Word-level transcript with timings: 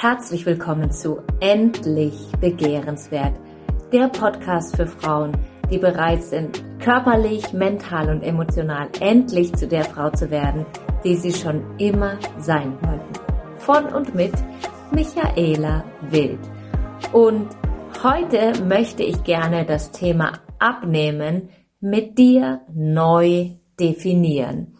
Herzlich 0.00 0.46
willkommen 0.46 0.92
zu 0.92 1.20
Endlich 1.40 2.14
Begehrenswert, 2.40 3.34
der 3.92 4.06
Podcast 4.06 4.76
für 4.76 4.86
Frauen, 4.86 5.32
die 5.72 5.78
bereit 5.78 6.22
sind, 6.22 6.62
körperlich, 6.78 7.52
mental 7.52 8.08
und 8.08 8.22
emotional 8.22 8.88
endlich 9.00 9.52
zu 9.56 9.66
der 9.66 9.82
Frau 9.82 10.08
zu 10.10 10.30
werden, 10.30 10.64
die 11.02 11.16
sie 11.16 11.32
schon 11.32 11.64
immer 11.78 12.16
sein 12.38 12.78
wollten. 12.80 13.58
Von 13.58 13.86
und 13.86 14.14
mit 14.14 14.32
Michaela 14.92 15.84
Wild. 16.02 16.38
Und 17.12 17.48
heute 18.00 18.52
möchte 18.66 19.02
ich 19.02 19.24
gerne 19.24 19.66
das 19.66 19.90
Thema 19.90 20.34
Abnehmen 20.60 21.48
mit 21.80 22.16
dir 22.18 22.60
neu 22.72 23.50
definieren. 23.80 24.76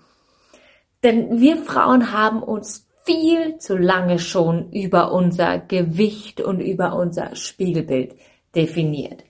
Denn 1.02 1.40
wir 1.40 1.56
Frauen 1.56 2.12
haben 2.12 2.40
uns 2.40 2.87
viel 3.08 3.56
zu 3.56 3.78
lange 3.78 4.18
schon 4.18 4.70
über 4.70 5.12
unser 5.12 5.58
Gewicht 5.58 6.42
und 6.42 6.60
über 6.60 6.94
unser 6.94 7.34
Spiegelbild 7.34 8.14
definiert. 8.54 9.24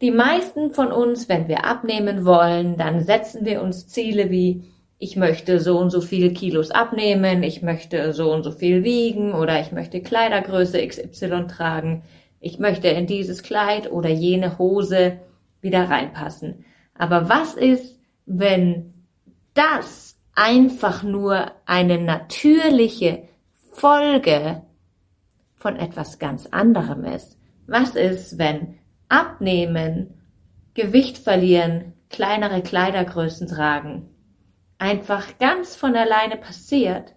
Die 0.00 0.12
meisten 0.12 0.70
von 0.70 0.92
uns, 0.92 1.28
wenn 1.28 1.48
wir 1.48 1.64
abnehmen 1.64 2.24
wollen, 2.24 2.76
dann 2.76 3.00
setzen 3.00 3.44
wir 3.44 3.60
uns 3.60 3.88
Ziele 3.88 4.30
wie 4.30 4.62
ich 5.00 5.16
möchte 5.16 5.58
so 5.58 5.78
und 5.78 5.90
so 5.90 6.00
viele 6.00 6.32
Kilos 6.32 6.70
abnehmen, 6.70 7.42
ich 7.42 7.60
möchte 7.60 8.12
so 8.12 8.32
und 8.32 8.44
so 8.44 8.52
viel 8.52 8.84
wiegen 8.84 9.32
oder 9.32 9.60
ich 9.60 9.72
möchte 9.72 10.00
Kleidergröße 10.00 10.84
XY 10.86 11.46
tragen, 11.48 12.02
ich 12.40 12.60
möchte 12.60 12.86
in 12.86 13.06
dieses 13.06 13.42
Kleid 13.42 13.90
oder 13.90 14.08
jene 14.08 14.58
Hose 14.58 15.18
wieder 15.60 15.90
reinpassen. 15.90 16.64
Aber 16.94 17.28
was 17.28 17.54
ist, 17.54 17.98
wenn 18.26 18.94
das 19.54 20.17
einfach 20.38 21.02
nur 21.02 21.50
eine 21.66 21.98
natürliche 21.98 23.24
Folge 23.72 24.62
von 25.56 25.74
etwas 25.74 26.20
ganz 26.20 26.46
anderem 26.46 27.04
ist. 27.04 27.36
Was 27.66 27.96
ist, 27.96 28.38
wenn 28.38 28.78
Abnehmen, 29.08 30.14
Gewicht 30.74 31.18
verlieren, 31.18 31.92
kleinere 32.08 32.62
Kleidergrößen 32.62 33.48
tragen, 33.48 34.10
einfach 34.78 35.38
ganz 35.38 35.74
von 35.74 35.96
alleine 35.96 36.36
passiert, 36.36 37.16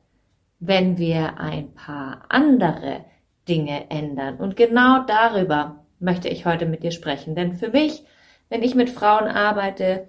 wenn 0.60 0.98
wir 0.98 1.38
ein 1.38 1.76
paar 1.76 2.26
andere 2.30 3.06
Dinge 3.48 3.92
ändern. 3.92 4.38
Und 4.38 4.56
genau 4.56 5.06
darüber 5.06 5.86
möchte 6.00 6.28
ich 6.28 6.48
heute 6.48 6.66
mit 6.66 6.82
dir 6.82 6.92
sprechen. 6.92 7.36
Denn 7.36 7.54
für 7.54 7.70
mich, 7.70 8.04
wenn 8.50 8.64
ich 8.64 8.74
mit 8.74 8.90
Frauen 8.90 9.28
arbeite, 9.28 10.08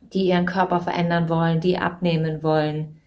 die 0.00 0.26
ihren 0.26 0.46
Körper 0.46 0.80
verändern 0.80 1.28
wollen, 1.28 1.60
die 1.60 1.78
abnehmen 1.78 2.42
wollen, 2.42 3.00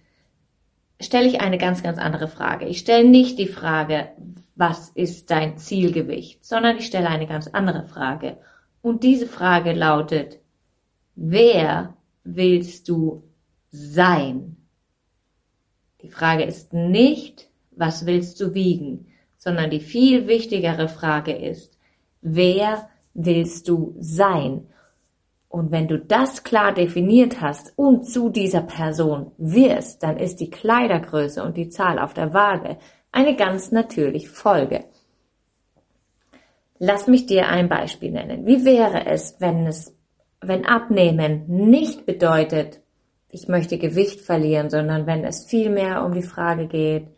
stelle 1.02 1.27
ich 1.27 1.41
eine 1.41 1.58
ganz, 1.58 1.83
ganz 1.83 1.97
andere 1.97 2.27
Frage. 2.27 2.66
Ich 2.66 2.80
stelle 2.80 3.08
nicht 3.08 3.38
die 3.38 3.47
Frage, 3.47 4.09
was 4.55 4.89
ist 4.89 5.31
dein 5.31 5.58
Zielgewicht, 5.58 6.45
sondern 6.45 6.77
ich 6.77 6.85
stelle 6.85 7.09
eine 7.09 7.27
ganz 7.27 7.47
andere 7.47 7.83
Frage. 7.83 8.38
Und 8.81 9.03
diese 9.03 9.27
Frage 9.27 9.73
lautet, 9.73 10.39
wer 11.16 11.95
willst 12.23 12.89
du 12.89 13.23
sein? 13.72 14.57
Die 16.02 16.09
Frage 16.09 16.44
ist 16.44 16.73
nicht, 16.73 17.50
was 17.72 18.05
willst 18.05 18.39
du 18.39 18.53
wiegen, 18.53 19.07
sondern 19.38 19.69
die 19.69 19.80
viel 19.80 20.28
wichtigere 20.28 20.88
Frage 20.88 21.33
ist, 21.33 21.78
wer 22.22 22.89
willst 23.13 23.67
du 23.67 23.95
sein? 24.00 24.67
Und 25.53 25.71
wenn 25.71 25.87
du 25.87 25.99
das 25.99 26.43
klar 26.43 26.73
definiert 26.73 27.39
hast 27.39 27.73
und 27.75 28.09
zu 28.09 28.29
dieser 28.29 28.61
Person 28.61 29.33
wirst, 29.37 30.01
dann 30.01 30.17
ist 30.17 30.39
die 30.39 30.49
Kleidergröße 30.49 31.43
und 31.43 31.57
die 31.57 31.69
Zahl 31.69 31.99
auf 31.99 32.15
der 32.15 32.33
Waage 32.33 32.79
eine 33.11 33.35
ganz 33.35 33.72
natürliche 33.72 34.29
Folge. 34.29 34.85
Lass 36.79 37.05
mich 37.05 37.28
dir 37.28 37.50
ein 37.50 37.69
Beispiel 37.69 38.09
nennen. 38.09 38.47
Wie 38.47 38.66
wäre 38.66 39.05
es, 39.05 39.35
wenn 39.41 39.67
es, 39.67 39.95
wenn 40.41 40.66
Abnehmen 40.66 41.44
nicht 41.47 42.07
bedeutet, 42.07 42.81
ich 43.29 43.47
möchte 43.47 43.78
Gewicht 43.78 44.22
verlieren, 44.22 44.72
sondern 44.72 45.05
wenn 45.05 45.23
es 45.23 45.45
vielmehr 45.45 46.03
um 46.03 46.16
die 46.16 46.23
Frage 46.23 46.66
geht, 46.66 47.09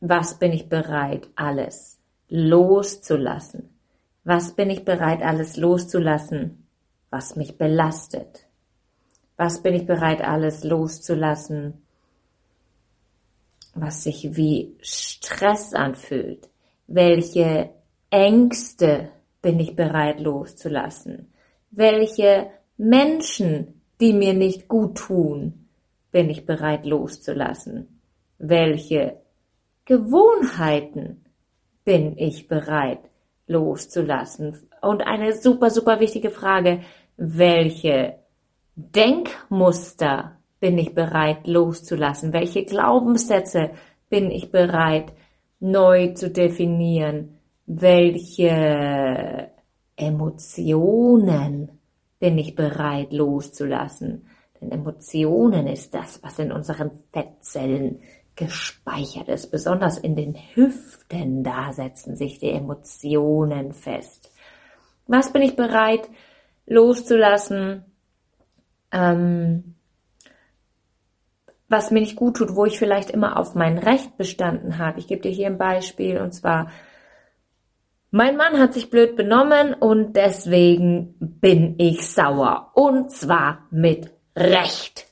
was 0.00 0.38
bin 0.38 0.52
ich 0.52 0.68
bereit, 0.68 1.30
alles 1.34 1.98
loszulassen? 2.28 3.70
Was 4.22 4.54
bin 4.54 4.68
ich 4.68 4.84
bereit, 4.84 5.22
alles 5.22 5.56
loszulassen, 5.56 6.63
was 7.14 7.36
mich 7.36 7.56
belastet? 7.56 8.44
Was 9.36 9.62
bin 9.62 9.72
ich 9.74 9.86
bereit, 9.86 10.20
alles 10.20 10.64
loszulassen, 10.64 11.74
was 13.72 14.02
sich 14.02 14.34
wie 14.36 14.76
Stress 14.80 15.74
anfühlt? 15.74 16.48
Welche 16.88 17.70
Ängste 18.10 19.10
bin 19.42 19.60
ich 19.60 19.76
bereit 19.76 20.18
loszulassen? 20.18 21.32
Welche 21.70 22.50
Menschen, 22.78 23.80
die 24.00 24.12
mir 24.12 24.34
nicht 24.34 24.66
gut 24.66 24.98
tun, 24.98 25.68
bin 26.10 26.28
ich 26.30 26.44
bereit 26.44 26.84
loszulassen? 26.84 28.00
Welche 28.38 29.20
Gewohnheiten 29.84 31.24
bin 31.84 32.18
ich 32.18 32.48
bereit 32.48 33.02
loszulassen? 33.46 34.68
Und 34.82 35.02
eine 35.02 35.32
super, 35.32 35.70
super 35.70 36.00
wichtige 36.00 36.30
Frage, 36.30 36.82
welche 37.16 38.18
Denkmuster 38.76 40.38
bin 40.60 40.78
ich 40.78 40.94
bereit 40.94 41.46
loszulassen? 41.46 42.32
Welche 42.32 42.64
Glaubenssätze 42.64 43.70
bin 44.08 44.30
ich 44.30 44.50
bereit 44.50 45.12
neu 45.60 46.14
zu 46.14 46.30
definieren? 46.30 47.38
Welche 47.66 49.50
Emotionen 49.96 51.70
bin 52.18 52.38
ich 52.38 52.54
bereit 52.54 53.12
loszulassen? 53.12 54.26
Denn 54.60 54.72
Emotionen 54.72 55.66
ist 55.66 55.94
das, 55.94 56.22
was 56.22 56.38
in 56.38 56.52
unseren 56.52 56.90
Fettzellen 57.12 58.00
gespeichert 58.36 59.28
ist. 59.28 59.50
Besonders 59.50 59.98
in 59.98 60.16
den 60.16 60.34
Hüften, 60.54 61.44
da 61.44 61.72
setzen 61.72 62.16
sich 62.16 62.38
die 62.38 62.50
Emotionen 62.50 63.72
fest. 63.72 64.32
Was 65.06 65.32
bin 65.32 65.42
ich 65.42 65.54
bereit 65.54 66.08
loszulassen, 66.66 67.84
ähm, 68.92 69.74
was 71.68 71.90
mir 71.90 72.00
nicht 72.00 72.16
gut 72.16 72.36
tut, 72.36 72.54
wo 72.54 72.64
ich 72.64 72.78
vielleicht 72.78 73.10
immer 73.10 73.38
auf 73.38 73.54
mein 73.54 73.78
Recht 73.78 74.16
bestanden 74.16 74.78
habe. 74.78 75.00
Ich 75.00 75.08
gebe 75.08 75.22
dir 75.22 75.30
hier 75.30 75.46
ein 75.48 75.58
Beispiel 75.58 76.20
und 76.20 76.32
zwar, 76.32 76.70
mein 78.10 78.36
Mann 78.36 78.60
hat 78.60 78.74
sich 78.74 78.90
blöd 78.90 79.16
benommen 79.16 79.74
und 79.74 80.14
deswegen 80.14 81.16
bin 81.18 81.74
ich 81.78 82.06
sauer. 82.08 82.70
Und 82.74 83.10
zwar 83.10 83.66
mit 83.70 84.12
Recht. 84.36 85.06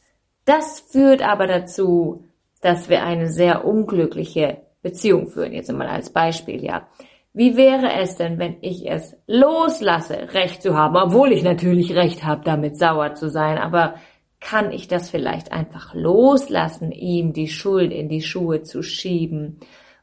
Das 0.45 0.81
führt 0.81 1.23
aber 1.23 1.47
dazu, 1.47 2.25
dass 2.61 2.89
wir 2.89 3.03
eine 3.03 3.29
sehr 3.29 3.65
unglückliche 3.65 4.59
Beziehung 4.83 5.29
führen. 5.29 5.53
Jetzt 5.53 5.73
mal 5.73 5.89
als 5.89 6.11
Beispiel, 6.11 6.65
ja. 6.65 6.87
Wie 7.35 7.57
wäre 7.57 7.93
es 7.95 8.17
denn, 8.17 8.39
wenn 8.39 8.57
ich 8.61 8.89
es 8.89 9.17
loslasse, 9.27 10.35
Recht 10.35 10.63
zu 10.63 10.77
haben, 10.77 10.97
obwohl 10.97 11.33
ich 11.33 11.43
natürlich 11.43 11.95
Recht 11.95 12.25
habe, 12.25 12.43
damit 12.45 12.77
sauer 12.77 13.15
zu 13.15 13.31
sein, 13.31 13.57
aber 13.57 13.95
kann 14.39 14.71
ich 14.73 14.89
das 14.89 15.09
vielleicht 15.09 15.53
einfach 15.53 15.95
loslassen, 15.95 16.93
ihm 16.93 17.33
die 17.33 17.49
Schuld 17.49 17.93
in 17.93 18.09
die 18.09 18.23
Schuhe 18.23 18.63
zu 18.63 18.83
schieben 18.83 19.61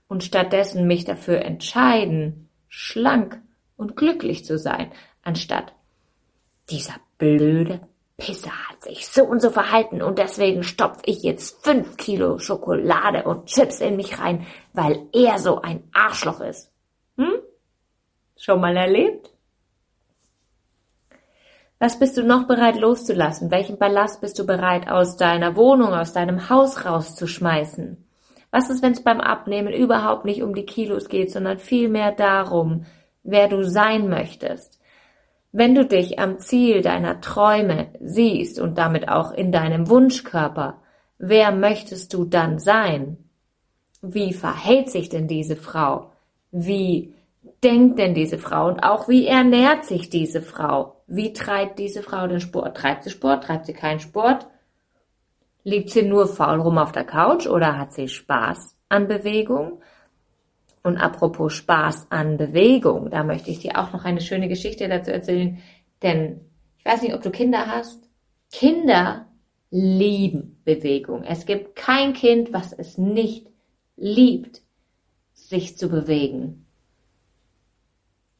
und 0.07 0.23
stattdessen 0.23 0.87
mich 0.87 1.05
dafür 1.05 1.41
entscheiden, 1.41 2.49
schlank 2.67 3.39
und 3.75 3.95
glücklich 3.95 4.45
zu 4.45 4.57
sein, 4.57 4.91
anstatt 5.21 5.73
dieser 6.69 6.95
blöde 7.17 7.81
Pisser 8.17 8.51
hat 8.69 8.83
sich 8.83 9.07
so 9.07 9.23
und 9.23 9.41
so 9.41 9.49
verhalten 9.49 10.01
und 10.01 10.17
deswegen 10.17 10.63
stopf 10.63 11.01
ich 11.05 11.23
jetzt 11.23 11.63
fünf 11.63 11.95
Kilo 11.97 12.39
Schokolade 12.39 13.23
und 13.23 13.45
Chips 13.45 13.79
in 13.79 13.95
mich 13.95 14.19
rein, 14.19 14.45
weil 14.73 15.07
er 15.13 15.37
so 15.37 15.61
ein 15.61 15.83
Arschloch 15.93 16.41
ist. 16.41 16.68
Schon 18.39 18.61
mal 18.61 18.77
erlebt? 18.77 19.31
Was 21.77 21.99
bist 21.99 22.15
du 22.15 22.23
noch 22.23 22.47
bereit 22.47 22.79
loszulassen? 22.79 23.51
Welchen 23.51 23.77
Ballast 23.77 24.21
bist 24.21 24.39
du 24.39 24.45
bereit 24.45 24.89
aus 24.89 25.17
deiner 25.17 25.57
Wohnung, 25.57 25.93
aus 25.93 26.13
deinem 26.13 26.49
Haus 26.49 26.85
rauszuschmeißen? 26.85 27.97
Was 28.49 28.69
ist, 28.69 28.81
wenn 28.81 28.93
es 28.93 29.03
beim 29.03 29.19
Abnehmen 29.19 29.73
überhaupt 29.73 30.23
nicht 30.23 30.41
um 30.41 30.55
die 30.55 30.65
Kilos 30.65 31.09
geht, 31.09 31.33
sondern 31.33 31.59
vielmehr 31.59 32.13
darum, 32.13 32.85
wer 33.23 33.49
du 33.49 33.65
sein 33.65 34.07
möchtest? 34.07 34.79
Wenn 35.51 35.75
du 35.75 35.85
dich 35.85 36.17
am 36.17 36.39
Ziel 36.39 36.81
deiner 36.81 37.19
Träume 37.19 37.89
siehst 37.99 38.57
und 38.57 38.77
damit 38.77 39.09
auch 39.09 39.33
in 39.33 39.51
deinem 39.51 39.89
Wunschkörper, 39.89 40.81
wer 41.17 41.51
möchtest 41.51 42.13
du 42.13 42.23
dann 42.23 42.57
sein? 42.57 43.17
Wie 44.01 44.31
verhält 44.31 44.89
sich 44.89 45.09
denn 45.09 45.27
diese 45.27 45.57
Frau? 45.57 46.13
Wie 46.51 47.13
denkt 47.63 47.99
denn 47.99 48.13
diese 48.13 48.37
Frau 48.37 48.67
und 48.67 48.79
auch 48.81 49.07
wie 49.07 49.27
ernährt 49.27 49.85
sich 49.85 50.09
diese 50.09 50.41
Frau? 50.41 51.03
Wie 51.07 51.33
treibt 51.33 51.79
diese 51.79 52.03
Frau 52.03 52.27
den 52.27 52.39
Sport? 52.39 52.77
Treibt 52.77 53.03
sie 53.03 53.09
Sport? 53.09 53.43
Treibt 53.43 53.65
sie 53.65 53.73
keinen 53.73 53.99
Sport? 53.99 54.47
Liegt 55.63 55.89
sie 55.89 56.03
nur 56.03 56.27
faul 56.27 56.61
rum 56.61 56.77
auf 56.77 56.91
der 56.91 57.03
Couch 57.03 57.47
oder 57.47 57.77
hat 57.77 57.93
sie 57.93 58.07
Spaß 58.07 58.77
an 58.87 59.07
Bewegung? 59.07 59.81
Und 60.83 60.97
apropos 60.97 61.53
Spaß 61.53 62.07
an 62.09 62.37
Bewegung, 62.37 63.09
da 63.09 63.23
möchte 63.23 63.51
ich 63.51 63.59
dir 63.59 63.77
auch 63.77 63.91
noch 63.91 64.05
eine 64.05 64.21
schöne 64.21 64.47
Geschichte 64.47 64.87
dazu 64.87 65.11
erzählen, 65.11 65.57
denn 66.01 66.41
ich 66.77 66.85
weiß 66.85 67.01
nicht, 67.01 67.13
ob 67.13 67.21
du 67.21 67.29
Kinder 67.29 67.67
hast. 67.67 68.09
Kinder 68.51 69.27
lieben 69.69 70.61
Bewegung. 70.63 71.23
Es 71.23 71.45
gibt 71.45 71.75
kein 71.75 72.13
Kind, 72.13 72.53
was 72.53 72.71
es 72.71 72.97
nicht 72.97 73.47
liebt, 73.97 74.61
sich 75.33 75.77
zu 75.77 75.89
bewegen. 75.89 76.65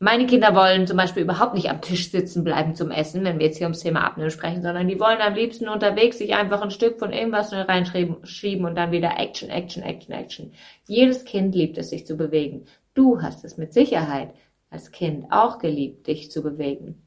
Meine 0.02 0.28
Kinder 0.28 0.56
wollen 0.56 0.88
zum 0.88 0.96
Beispiel 0.96 1.24
überhaupt 1.24 1.56
nicht 1.56 1.70
am 1.70 1.82
Tisch 1.82 2.10
sitzen 2.10 2.46
bleiben 2.46 2.74
zum 2.74 2.90
Essen, 2.90 3.26
wenn 3.26 3.38
wir 3.38 3.48
jetzt 3.48 3.58
hier 3.58 3.68
ums 3.68 3.82
Thema 3.82 4.06
Abnehmen 4.06 4.32
sprechen, 4.32 4.62
sondern 4.62 4.88
die 4.88 4.98
wollen 4.98 5.20
am 5.20 5.34
liebsten 5.34 5.68
unterwegs 5.68 6.20
sich 6.20 6.36
einfach 6.36 6.62
ein 6.62 6.72
Stück 6.72 7.00
von 7.00 7.12
irgendwas 7.12 7.52
reinschieben 7.52 8.66
und 8.66 8.76
dann 8.76 8.94
wieder 8.94 9.20
Action, 9.20 9.50
Action, 9.50 9.84
Action, 9.84 10.14
Action. 10.14 10.54
Jedes 10.88 11.26
Kind 11.26 11.54
liebt 11.54 11.78
es, 11.78 11.90
sich 11.90 12.08
zu 12.08 12.16
bewegen. 12.16 12.64
Du 12.94 13.22
hast 13.22 13.44
es 13.44 13.58
mit 13.58 13.74
Sicherheit 13.74 14.34
als 14.70 14.92
Kind 14.92 15.26
auch 15.32 15.60
geliebt, 15.60 16.08
dich 16.08 16.32
zu 16.32 16.42
bewegen. 16.42 17.06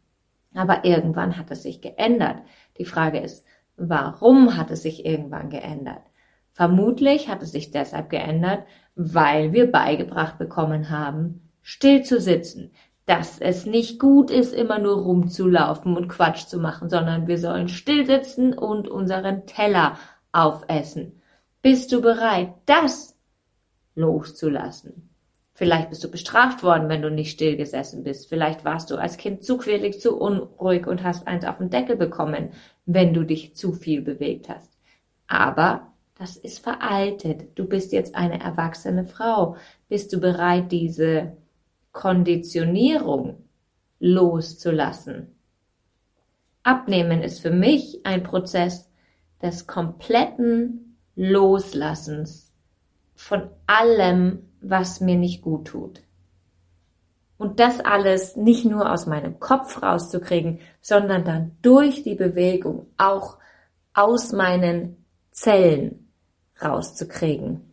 Aber 0.53 0.85
irgendwann 0.85 1.39
hat 1.39 1.50
es 1.50 1.62
sich 1.62 1.81
geändert. 1.81 2.43
Die 2.77 2.85
Frage 2.85 3.21
ist, 3.21 3.47
warum 3.79 4.59
hat 4.59 4.71
es 4.71 4.83
sich 4.83 5.06
irgendwann 5.06 5.49
geändert? 5.49 6.03
Vermutlich 6.53 7.29
hat 7.29 7.43
es 7.43 7.53
sich 7.53 7.71
deshalb 7.71 8.11
geändert, 8.11 8.65
weil 8.94 9.55
wir 9.55 9.73
beigebracht 9.73 10.37
bekommen 10.37 10.91
haben, 10.91 11.49
still 11.62 12.03
zu 12.03 12.20
sitzen, 12.20 12.73
dass 13.06 13.38
es 13.38 13.67
nicht 13.67 13.99
gut 13.99 14.31
ist, 14.31 14.55
immer 14.55 14.79
nur 14.79 14.97
rumzulaufen 14.97 15.97
und 15.97 16.09
Quatsch 16.09 16.47
zu 16.47 16.59
machen, 16.59 16.88
sondern 16.88 17.26
wir 17.26 17.38
sollen 17.38 17.69
still 17.69 18.06
sitzen 18.06 18.53
und 18.53 18.88
unseren 18.88 19.47
Teller 19.47 19.99
aufessen. 20.31 21.20
Bist 21.62 21.93
du 21.93 22.00
bereit, 22.00 22.55
das 22.67 23.17
loszulassen? 23.94 25.09
Vielleicht 25.55 25.91
bist 25.91 26.03
du 26.03 26.11
bestraft 26.11 26.62
worden, 26.62 26.88
wenn 26.88 27.03
du 27.03 27.11
nicht 27.11 27.31
still 27.31 27.56
gesessen 27.56 28.05
bist. 28.05 28.29
Vielleicht 28.29 28.65
warst 28.65 28.91
du 28.91 28.97
als 28.97 29.17
Kind 29.17 29.44
zu 29.44 29.58
quälig, 29.58 30.00
zu 30.00 30.19
unruhig 30.19 30.87
und 30.87 31.03
hast 31.03 31.26
eins 31.26 31.44
auf 31.44 31.58
den 31.58 31.70
Deckel 31.70 31.97
bekommen, 31.97 32.50
wenn 32.87 33.12
du 33.12 33.25
dich 33.25 33.55
zu 33.55 33.73
viel 33.73 34.00
bewegt 34.00 34.49
hast. 34.49 34.79
Aber 35.26 35.93
das 36.19 36.37
ist 36.37 36.61
veraltet. 36.61 37.58
Du 37.58 37.67
bist 37.67 37.93
jetzt 37.93 38.15
eine 38.15 38.41
erwachsene 38.41 39.05
Frau. 39.05 39.56
Bist 39.88 40.12
du 40.12 40.20
bereit, 40.20 40.73
diese 40.73 41.37
Konditionierung 41.93 43.44
loszulassen? 44.00 45.37
Abnehmen 46.62 47.23
ist 47.23 47.41
für 47.41 47.50
mich 47.50 48.00
ein 48.05 48.23
Prozess 48.23 48.91
des 49.41 49.67
kompletten 49.67 50.97
Loslassens 51.17 52.53
von 53.15 53.50
allem, 53.67 54.49
was 54.61 55.00
mir 55.00 55.17
nicht 55.17 55.43
gut 55.43 55.67
tut. 55.69 56.03
Und 57.37 57.59
das 57.59 57.81
alles 57.81 58.37
nicht 58.37 58.65
nur 58.65 58.93
aus 58.93 59.06
meinem 59.06 59.41
Kopf 59.41 59.83
rauszukriegen, 59.83 60.61
sondern 60.81 61.25
dann 61.25 61.56
durch 61.61 62.05
die 62.05 62.15
Bewegung 62.15 62.87
auch 62.97 63.39
aus 63.94 64.33
meinen 64.33 65.05
Zellen 65.33 66.12
rauszukriegen. 66.62 67.72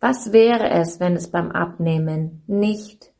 Was 0.00 0.32
wäre 0.32 0.70
es, 0.70 1.00
wenn 1.00 1.16
es 1.16 1.30
beim 1.30 1.50
Abnehmen 1.50 2.42
nicht 2.46 3.12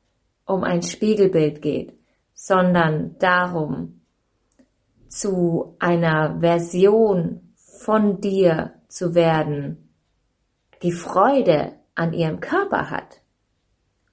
um 0.44 0.64
ein 0.64 0.82
Spiegelbild 0.82 1.60
geht, 1.60 1.94
sondern 2.34 3.16
darum, 3.18 4.00
zu 5.08 5.76
einer 5.78 6.38
Version 6.40 7.54
von 7.56 8.20
dir 8.20 8.74
zu 8.88 9.14
werden, 9.14 9.90
die 10.82 10.92
Freude 10.92 11.72
an 11.94 12.12
ihrem 12.12 12.40
Körper 12.40 12.90
hat. 12.90 13.20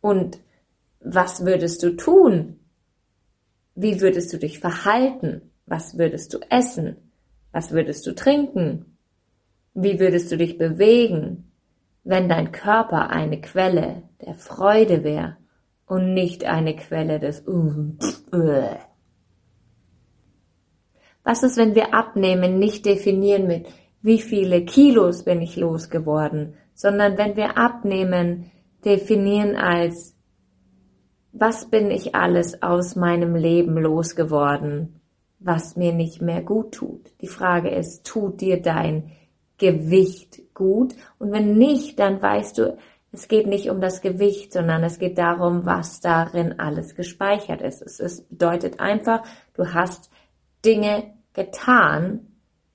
Und 0.01 0.39
was 0.99 1.45
würdest 1.45 1.83
du 1.83 1.95
tun? 1.95 2.59
Wie 3.75 4.01
würdest 4.01 4.33
du 4.33 4.37
dich 4.37 4.59
verhalten? 4.59 5.51
Was 5.65 5.97
würdest 5.97 6.33
du 6.33 6.39
essen? 6.49 7.11
Was 7.51 7.71
würdest 7.71 8.07
du 8.07 8.15
trinken? 8.15 8.97
Wie 9.73 9.99
würdest 9.99 10.31
du 10.31 10.37
dich 10.37 10.57
bewegen, 10.57 11.51
wenn 12.05 12.29
dein 12.29 12.51
Körper 12.51 13.09
eine 13.09 13.41
Quelle 13.41 14.03
der 14.25 14.35
Freude 14.35 15.03
wäre 15.03 15.37
und 15.87 16.13
nicht 16.13 16.45
eine 16.45 16.75
Quelle 16.75 17.19
des 17.19 17.45
uh. 17.47 17.93
Was 21.23 21.41
ist, 21.41 21.57
wenn 21.57 21.73
wir 21.73 21.95
abnehmen, 21.95 22.59
nicht 22.59 22.85
definieren 22.85 23.47
mit, 23.47 23.65
wie 24.01 24.21
viele 24.21 24.63
Kilos 24.63 25.23
bin 25.23 25.41
ich 25.41 25.55
losgeworden, 25.55 26.53
sondern 26.75 27.17
wenn 27.17 27.35
wir 27.35 27.57
abnehmen, 27.57 28.51
definieren 28.85 29.55
als, 29.55 30.15
was 31.31 31.71
bin 31.71 31.89
ich 31.89 32.13
alles 32.13 32.61
aus 32.61 32.95
meinem 32.95 33.35
Leben 33.35 33.77
losgeworden, 33.79 35.01
was 35.39 35.75
mir 35.75 35.91
nicht 35.91 36.21
mehr 36.21 36.43
gut 36.43 36.73
tut. 36.73 37.11
Die 37.21 37.27
Frage 37.27 37.69
ist, 37.69 38.05
tut 38.05 38.41
dir 38.41 38.61
dein 38.61 39.11
Gewicht 39.57 40.53
gut? 40.53 40.93
Und 41.19 41.31
wenn 41.31 41.57
nicht, 41.57 41.99
dann 41.99 42.21
weißt 42.21 42.57
du, 42.57 42.77
es 43.11 43.27
geht 43.29 43.47
nicht 43.47 43.69
um 43.69 43.79
das 43.79 44.01
Gewicht, 44.01 44.51
sondern 44.51 44.83
es 44.83 44.99
geht 44.99 45.17
darum, 45.17 45.65
was 45.65 46.01
darin 46.01 46.59
alles 46.59 46.95
gespeichert 46.95 47.61
ist. 47.61 47.81
Es 47.81 47.99
ist, 47.99 48.29
bedeutet 48.29 48.79
einfach, 48.79 49.23
du 49.53 49.73
hast 49.73 50.09
Dinge 50.65 51.13
getan, 51.33 52.27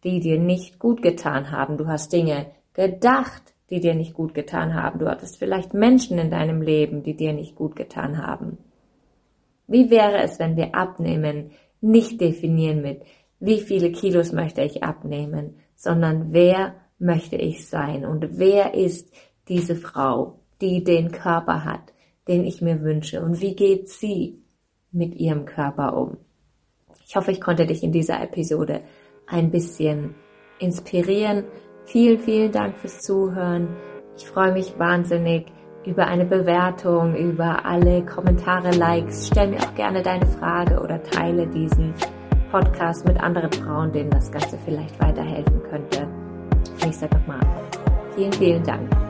die 0.02 0.20
dir 0.20 0.38
nicht 0.38 0.78
gut 0.78 1.02
getan 1.02 1.50
haben. 1.50 1.76
Du 1.76 1.86
hast 1.86 2.12
Dinge 2.12 2.46
gedacht, 2.72 3.42
die 3.68 3.80
dir 3.80 3.94
nicht 3.94 4.14
gut 4.14 4.34
getan 4.34 4.74
haben. 4.74 4.98
Du 4.98 5.08
hattest 5.08 5.38
vielleicht 5.38 5.74
Menschen 5.74 6.18
in 6.18 6.30
deinem 6.30 6.62
Leben, 6.62 7.02
die 7.02 7.14
dir 7.14 7.32
nicht 7.32 7.54
gut 7.54 7.76
getan 7.76 8.24
haben. 8.24 8.58
Wie 9.66 9.90
wäre 9.90 10.22
es, 10.22 10.38
wenn 10.38 10.56
wir 10.56 10.74
abnehmen, 10.74 11.52
nicht 11.80 12.20
definieren 12.20 12.82
mit, 12.82 13.02
wie 13.38 13.60
viele 13.60 13.92
Kilos 13.92 14.32
möchte 14.32 14.62
ich 14.62 14.82
abnehmen, 14.82 15.56
sondern 15.80 16.32
wer 16.32 16.74
möchte 16.98 17.36
ich 17.36 17.66
sein 17.66 18.04
und 18.04 18.38
wer 18.38 18.74
ist 18.74 19.10
diese 19.48 19.76
Frau, 19.76 20.40
die 20.60 20.84
den 20.84 21.10
Körper 21.10 21.64
hat, 21.64 21.92
den 22.28 22.44
ich 22.44 22.60
mir 22.60 22.82
wünsche 22.82 23.22
und 23.22 23.40
wie 23.40 23.56
geht 23.56 23.88
sie 23.88 24.42
mit 24.92 25.14
ihrem 25.14 25.46
Körper 25.46 25.96
um. 25.96 26.18
Ich 27.06 27.16
hoffe, 27.16 27.32
ich 27.32 27.40
konnte 27.40 27.66
dich 27.66 27.82
in 27.82 27.92
dieser 27.92 28.22
Episode 28.22 28.82
ein 29.26 29.50
bisschen 29.50 30.14
inspirieren 30.58 31.44
Vielen, 31.90 32.20
vielen 32.20 32.52
Dank 32.52 32.76
fürs 32.76 33.00
Zuhören. 33.00 33.68
Ich 34.16 34.24
freue 34.24 34.52
mich 34.52 34.78
wahnsinnig 34.78 35.46
über 35.84 36.06
eine 36.06 36.24
Bewertung, 36.24 37.16
über 37.16 37.64
alle 37.64 38.06
Kommentare, 38.06 38.70
Likes. 38.70 39.26
Stell 39.26 39.48
mir 39.48 39.58
auch 39.58 39.74
gerne 39.74 40.00
deine 40.00 40.26
Frage 40.26 40.78
oder 40.78 41.02
teile 41.02 41.48
diesen 41.48 41.92
Podcast 42.50 43.06
mit 43.06 43.20
anderen 43.22 43.52
Frauen, 43.52 43.92
denen 43.92 44.10
das 44.10 44.30
Ganze 44.30 44.58
vielleicht 44.64 44.98
weiterhelfen 45.00 45.62
könnte. 45.70 46.06
Und 46.82 46.86
ich 46.88 46.96
sage 46.96 47.16
nochmal, 47.16 47.40
vielen, 48.16 48.32
vielen 48.32 48.64
Dank. 48.64 49.09